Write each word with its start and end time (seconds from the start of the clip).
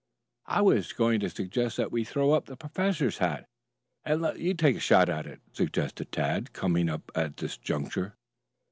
"I 0.47 0.61
was 0.61 0.93
going 0.93 1.19
to 1.19 1.29
suggest 1.29 1.77
that 1.77 1.91
we 1.91 2.03
throw 2.03 2.31
up 2.33 2.45
the 2.47 2.57
professor's 2.57 3.19
hat 3.19 3.47
and 4.03 4.19
let 4.19 4.39
you 4.39 4.55
take 4.55 4.75
a 4.77 4.79
shot 4.79 5.09
at 5.09 5.27
it," 5.27 5.41
suggested 5.51 6.11
Tad, 6.11 6.53
coming 6.53 6.89
up 6.89 7.11
at 7.13 7.37
this 7.37 7.55
juncture. 7.55 8.15